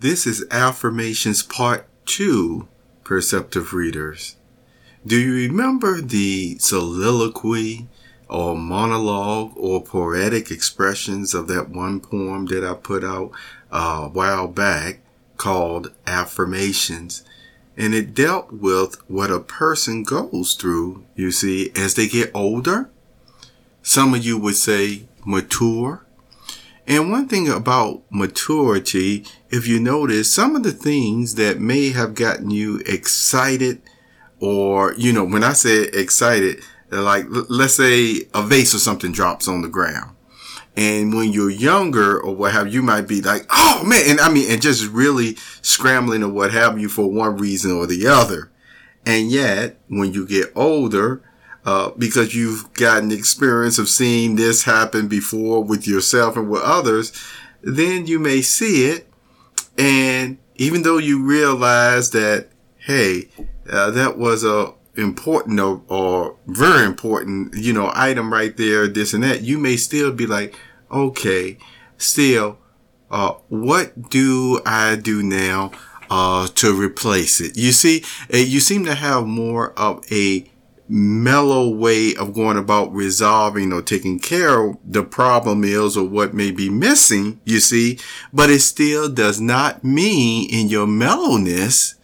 [0.00, 2.68] This is Affirmations Part 2,
[3.02, 4.36] Perceptive Readers.
[5.04, 7.88] Do you remember the soliloquy
[8.28, 13.32] or monologue or poetic expressions of that one poem that I put out
[13.72, 15.00] uh, a while back
[15.36, 17.24] called Affirmations?
[17.76, 22.88] And it dealt with what a person goes through, you see, as they get older.
[23.82, 26.04] Some of you would say mature.
[26.88, 32.14] And one thing about maturity, if you notice, some of the things that may have
[32.14, 33.82] gotten you excited
[34.40, 39.46] or, you know, when I say excited, like, let's say a vase or something drops
[39.48, 40.16] on the ground.
[40.76, 44.32] And when you're younger or what have you, might be like, oh man, and I
[44.32, 48.50] mean, and just really scrambling or what have you for one reason or the other.
[49.04, 51.22] And yet, when you get older,
[51.68, 57.12] uh, because you've gotten experience of seeing this happen before with yourself and with others,
[57.60, 59.06] then you may see it.
[59.76, 63.28] And even though you realize that, hey,
[63.70, 69.12] uh, that was a important or, or very important, you know, item right there, this
[69.12, 70.58] and that, you may still be like,
[70.90, 71.58] okay,
[71.98, 72.56] still,
[73.10, 75.72] uh, what do I do now,
[76.08, 77.58] uh, to replace it?
[77.58, 80.50] You see, you seem to have more of a
[80.88, 86.34] mellow way of going about resolving or taking care of the problem is or what
[86.34, 87.98] may be missing, you see,
[88.32, 91.94] but it still does not mean in your mellowness,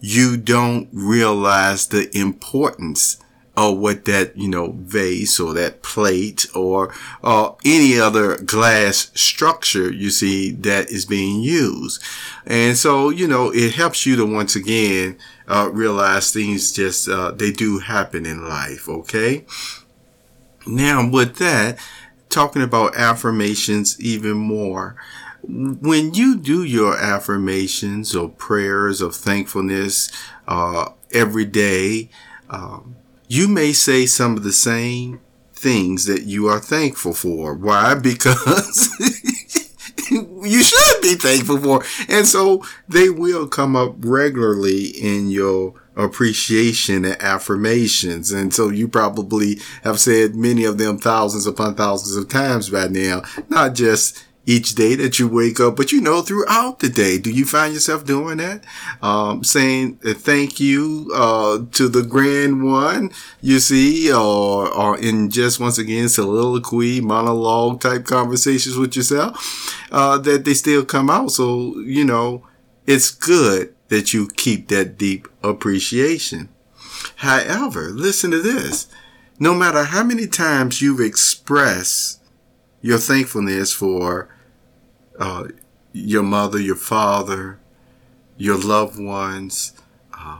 [0.00, 3.18] you don't realize the importance
[3.56, 6.92] or what that, you know, vase or that plate or,
[7.64, 12.02] any other glass structure you see that is being used.
[12.46, 15.18] And so, you know, it helps you to once again,
[15.48, 18.88] uh, realize things just, uh, they do happen in life.
[18.88, 19.44] Okay.
[20.66, 21.78] Now with that,
[22.28, 24.96] talking about affirmations even more,
[25.42, 30.10] when you do your affirmations or prayers of thankfulness,
[30.48, 32.10] uh, every day,
[32.50, 32.96] um,
[33.28, 35.20] you may say some of the same
[35.52, 37.54] things that you are thankful for.
[37.54, 37.94] Why?
[38.02, 38.90] Because
[40.10, 41.84] you should be thankful for.
[42.08, 48.30] And so they will come up regularly in your appreciation and affirmations.
[48.30, 52.86] And so you probably have said many of them thousands upon thousands of times by
[52.88, 57.18] now, not just each day that you wake up, but you know, throughout the day,
[57.18, 58.62] do you find yourself doing that?
[59.02, 65.58] Um, saying thank you, uh, to the grand one, you see, or, or in just
[65.58, 71.32] once again, soliloquy, monologue type conversations with yourself, uh, that they still come out.
[71.32, 72.46] So, you know,
[72.86, 76.48] it's good that you keep that deep appreciation.
[77.16, 78.86] However, listen to this.
[79.38, 82.22] No matter how many times you've expressed
[82.80, 84.28] your thankfulness for
[85.18, 85.48] uh,
[85.92, 87.58] your mother, your father,
[88.36, 89.72] your loved ones,
[90.12, 90.38] uh,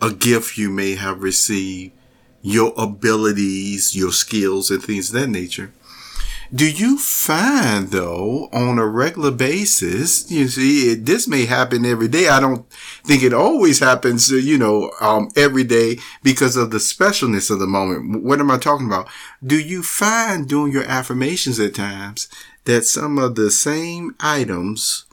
[0.00, 1.92] a gift you may have received,
[2.40, 5.72] your abilities, your skills, and things of that nature.
[6.54, 12.08] Do you find though on a regular basis, you see, it, this may happen every
[12.08, 12.28] day.
[12.28, 12.70] I don't
[13.04, 17.66] think it always happens, you know, um, every day because of the specialness of the
[17.66, 18.22] moment.
[18.22, 19.08] What am I talking about?
[19.42, 22.28] Do you find doing your affirmations at times
[22.64, 25.06] that some of the same items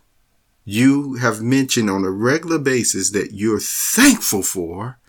[0.66, 5.00] you have mentioned on a regular basis that you're thankful for,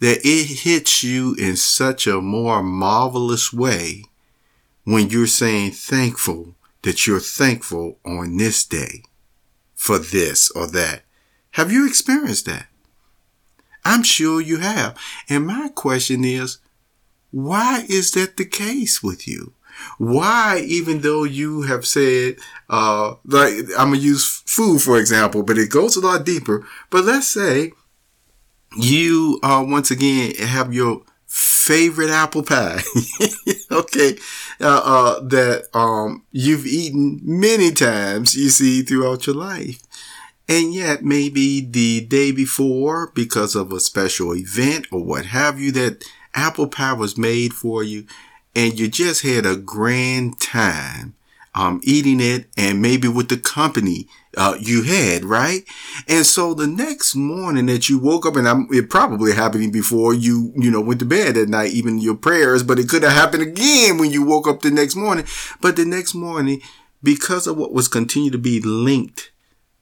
[0.00, 4.04] that it hits you in such a more marvelous way
[4.84, 9.02] when you're saying thankful that you're thankful on this day
[9.74, 11.02] for this or that.
[11.52, 12.66] Have you experienced that?
[13.84, 14.96] I'm sure you have.
[15.28, 16.58] And my question is,
[17.30, 19.54] why is that the case with you?
[19.98, 22.36] Why, even though you have said,
[22.68, 26.66] uh, like, I'm gonna use food, for example, but it goes a lot deeper.
[26.90, 27.72] But let's say
[28.76, 31.02] you, uh, once again have your
[31.64, 32.82] favorite apple pie.
[33.70, 34.16] okay.
[34.60, 39.82] Uh, uh, that, um, you've eaten many times, you see, throughout your life.
[40.48, 45.72] And yet maybe the day before, because of a special event or what have you,
[45.72, 46.04] that
[46.34, 48.06] apple pie was made for you
[48.54, 51.14] and you just had a grand time
[51.54, 55.64] um, eating it and maybe with the company uh, you had, right?
[56.08, 60.14] And so the next morning that you woke up, and I'm, it probably happened before
[60.14, 63.12] you, you know, went to bed at night, even your prayers, but it could have
[63.12, 65.26] happened again when you woke up the next morning.
[65.60, 66.62] But the next morning,
[67.02, 69.32] because of what was continued to be linked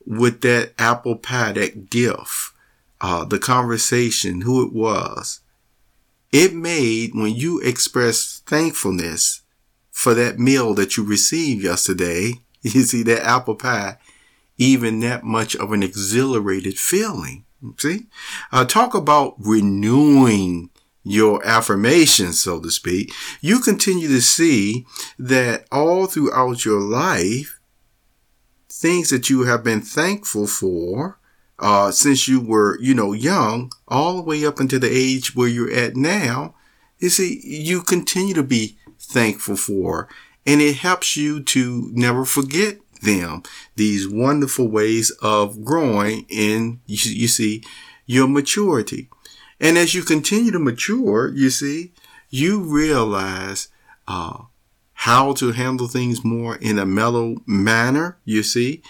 [0.05, 2.53] with that apple pie, that gift,
[3.01, 5.41] uh, the conversation, who it was,
[6.33, 9.43] it made when you express thankfulness
[10.01, 12.33] for that meal that you received yesterday,
[12.63, 13.99] you see that apple pie,
[14.57, 17.45] even that much of an exhilarated feeling.
[17.77, 18.07] See,
[18.51, 20.71] uh, talk about renewing
[21.03, 23.13] your affirmations, so to speak.
[23.43, 24.87] You continue to see
[25.19, 27.61] that all throughout your life,
[28.71, 31.19] things that you have been thankful for,
[31.59, 35.49] uh, since you were, you know, young, all the way up into the age where
[35.49, 36.55] you're at now,
[36.99, 40.09] you see, you continue to be thankful for,
[40.47, 43.43] and it helps you to never forget them.
[43.77, 47.65] These wonderful ways of growing in, you, see,
[48.07, 49.09] your maturity.
[49.59, 51.93] And as you continue to mature, you see,
[52.29, 53.69] you realize,
[54.07, 54.45] uh,
[54.95, 58.83] how to handle things more in a mellow manner, you see.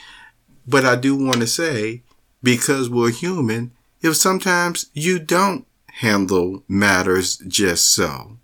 [0.67, 2.03] But I do want to say,
[2.43, 3.71] because we're human,
[4.03, 5.67] if sometimes you don't
[6.01, 8.39] handle matters just so,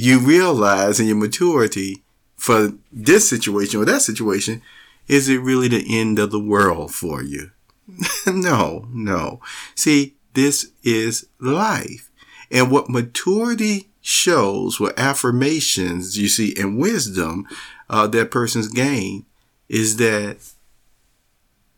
[0.00, 2.04] you realize in your maturity
[2.36, 4.62] for this situation or that situation,
[5.08, 7.50] is it really the end of the world for you?
[8.26, 9.40] no, no.
[9.74, 12.12] See, this is life.
[12.48, 17.48] And what maturity shows, what affirmations you see and wisdom
[17.90, 19.26] uh, that person's gain
[19.68, 20.36] is that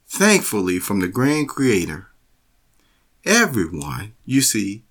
[0.06, 2.08] thankfully from the grand creator,
[3.24, 4.82] everyone you see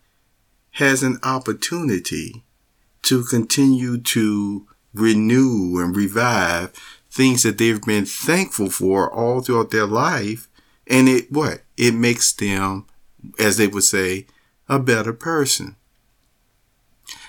[0.71, 2.43] has an opportunity
[3.03, 6.71] to continue to renew and revive
[7.11, 10.47] things that they've been thankful for all throughout their life.
[10.87, 11.61] And it, what?
[11.77, 12.85] It makes them,
[13.39, 14.27] as they would say,
[14.67, 15.75] a better person.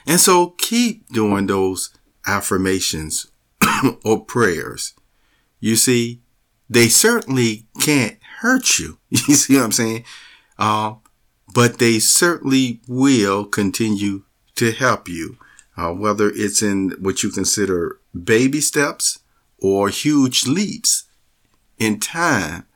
[0.07, 1.91] And so keep doing those
[2.27, 3.31] affirmations
[4.05, 4.95] or prayers.
[5.61, 6.21] You see,
[6.69, 8.99] they certainly can't hurt you.
[9.11, 10.05] You see what I'm saying?
[10.59, 10.95] Uh,
[11.53, 14.23] but they certainly will continue
[14.57, 15.37] to help you,
[15.81, 19.21] uh, whether it's in what you consider baby steps
[19.59, 21.05] or huge leaps
[21.79, 22.67] in time.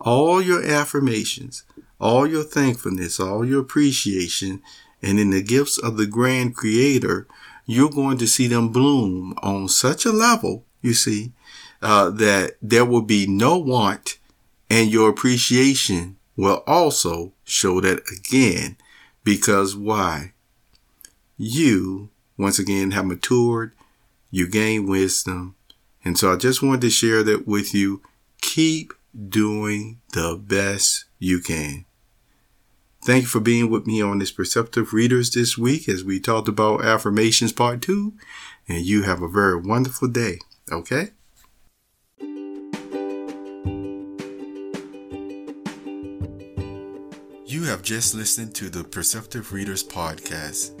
[0.00, 1.64] All your affirmations,
[2.00, 4.62] all your thankfulness, all your appreciation
[5.02, 7.26] and in the gifts of the grand creator,
[7.66, 11.32] you're going to see them bloom on such a level, you see,
[11.80, 14.18] uh, that there will be no want
[14.70, 18.76] and your appreciation will also show that again.
[19.24, 20.32] Because why?
[21.36, 23.72] You, once again, have matured,
[24.30, 25.54] you gain wisdom.
[26.04, 28.02] And so I just wanted to share that with you.
[28.40, 28.92] Keep
[29.28, 31.84] doing the best you can.
[33.04, 36.48] Thank you for being with me on this Perceptive Readers this week as we talked
[36.48, 38.14] about affirmations part two.
[38.68, 40.38] And you have a very wonderful day.
[40.70, 41.08] Okay?
[47.44, 50.80] You have just listened to the Perceptive Readers podcast.